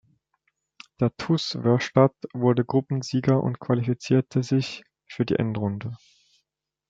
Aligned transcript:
Der 0.99 1.15
TuS 1.15 1.59
Wörrstadt 1.63 2.15
wurde 2.33 2.65
Gruppensieger 2.65 3.43
und 3.43 3.59
qualifizierte 3.59 4.41
sich 4.41 4.83
für 5.05 5.25
die 5.27 5.35
Endrunde. 5.35 5.95